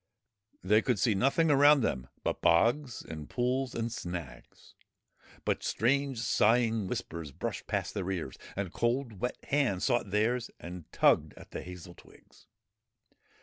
They 0.63 0.81
could 0.81 0.97
see 0.97 1.13
nothing 1.13 1.51
around 1.51 1.81
them 1.81 2.07
but 2.23 2.41
bogs 2.41 3.03
and 3.03 3.29
pools 3.29 3.75
and 3.75 3.91
snags; 3.91 4.73
but 5.45 5.61
strange 5.61 6.19
sighing 6.21 6.87
whispers 6.87 7.31
brushed 7.31 7.67
past 7.67 7.93
their 7.93 8.09
ears, 8.09 8.35
and 8.55 8.73
cold 8.73 9.19
wet 9.19 9.37
hands 9.43 9.85
sought 9.85 10.09
theirs 10.09 10.49
and 10.59 10.91
tugged 10.91 11.35
at 11.37 11.51
the 11.51 11.61
hazel 11.61 11.93
twigs. 11.93 12.47